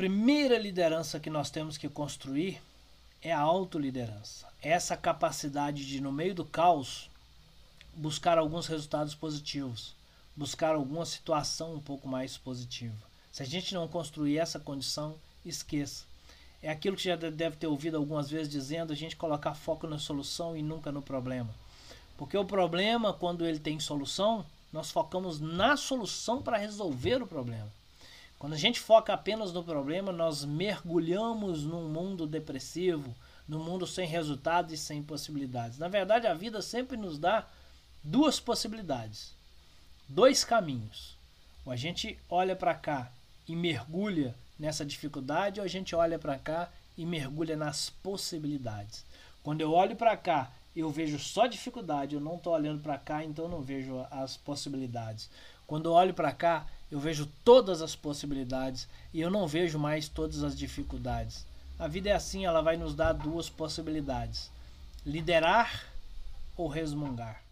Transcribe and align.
primeira 0.00 0.56
liderança 0.56 1.20
que 1.20 1.28
nós 1.28 1.50
temos 1.50 1.76
que 1.76 1.86
construir 1.86 2.58
é 3.20 3.34
a 3.34 3.40
autoliderança. 3.40 4.46
Essa 4.62 4.96
capacidade 4.96 5.86
de, 5.86 6.00
no 6.00 6.10
meio 6.10 6.34
do 6.34 6.42
caos, 6.42 7.10
buscar 7.94 8.38
alguns 8.38 8.66
resultados 8.66 9.14
positivos, 9.14 9.94
buscar 10.34 10.74
alguma 10.74 11.04
situação 11.04 11.74
um 11.74 11.80
pouco 11.80 12.08
mais 12.08 12.38
positiva. 12.38 12.96
Se 13.30 13.42
a 13.42 13.46
gente 13.46 13.74
não 13.74 13.86
construir 13.86 14.38
essa 14.38 14.58
condição, 14.58 15.16
esqueça. 15.44 16.06
É 16.62 16.70
aquilo 16.70 16.96
que 16.96 17.04
já 17.04 17.16
deve 17.16 17.56
ter 17.56 17.66
ouvido 17.66 17.98
algumas 17.98 18.30
vezes 18.30 18.50
dizendo 18.50 18.94
a 18.94 18.96
gente 18.96 19.16
colocar 19.16 19.52
foco 19.52 19.86
na 19.86 19.98
solução 19.98 20.56
e 20.56 20.62
nunca 20.62 20.90
no 20.90 21.02
problema. 21.02 21.54
Porque 22.16 22.38
o 22.38 22.44
problema, 22.46 23.12
quando 23.12 23.44
ele 23.44 23.58
tem 23.58 23.78
solução, 23.78 24.46
nós 24.72 24.90
focamos 24.90 25.40
na 25.40 25.76
solução 25.76 26.40
para 26.40 26.56
resolver 26.56 27.22
o 27.22 27.26
problema. 27.26 27.70
Quando 28.40 28.54
a 28.54 28.56
gente 28.56 28.80
foca 28.80 29.12
apenas 29.12 29.52
no 29.52 29.62
problema, 29.62 30.10
nós 30.10 30.46
mergulhamos 30.46 31.62
num 31.62 31.90
mundo 31.90 32.26
depressivo, 32.26 33.14
num 33.46 33.62
mundo 33.62 33.86
sem 33.86 34.08
resultados 34.08 34.72
e 34.72 34.78
sem 34.78 35.02
possibilidades. 35.02 35.76
Na 35.76 35.88
verdade, 35.88 36.26
a 36.26 36.32
vida 36.32 36.62
sempre 36.62 36.96
nos 36.96 37.18
dá 37.18 37.46
duas 38.02 38.40
possibilidades, 38.40 39.34
dois 40.08 40.42
caminhos. 40.42 41.18
Ou 41.66 41.72
a 41.72 41.76
gente 41.76 42.18
olha 42.30 42.56
para 42.56 42.74
cá 42.74 43.12
e 43.46 43.54
mergulha 43.54 44.34
nessa 44.58 44.86
dificuldade, 44.86 45.60
ou 45.60 45.66
a 45.66 45.68
gente 45.68 45.94
olha 45.94 46.18
para 46.18 46.38
cá 46.38 46.70
e 46.96 47.04
mergulha 47.04 47.58
nas 47.58 47.90
possibilidades. 47.90 49.04
Quando 49.42 49.60
eu 49.60 49.74
olho 49.74 49.96
para 49.96 50.16
cá, 50.16 50.50
eu 50.74 50.88
vejo 50.88 51.18
só 51.18 51.46
dificuldade, 51.46 52.14
eu 52.14 52.20
não 52.22 52.36
estou 52.36 52.54
olhando 52.54 52.82
para 52.82 52.96
cá, 52.96 53.22
então 53.22 53.48
não 53.48 53.60
vejo 53.60 54.02
as 54.10 54.38
possibilidades. 54.38 55.28
Quando 55.66 55.90
eu 55.90 55.92
olho 55.92 56.14
para 56.14 56.32
cá, 56.32 56.66
eu 56.90 56.98
vejo 56.98 57.26
todas 57.44 57.82
as 57.82 57.94
possibilidades 57.94 58.88
e 59.12 59.20
eu 59.20 59.30
não 59.30 59.46
vejo 59.46 59.78
mais 59.78 60.08
todas 60.08 60.42
as 60.42 60.56
dificuldades. 60.56 61.46
A 61.78 61.86
vida 61.86 62.10
é 62.10 62.12
assim, 62.12 62.44
ela 62.44 62.60
vai 62.60 62.76
nos 62.76 62.94
dar 62.94 63.12
duas 63.12 63.48
possibilidades: 63.48 64.50
liderar 65.06 65.84
ou 66.56 66.68
resmungar. 66.68 67.42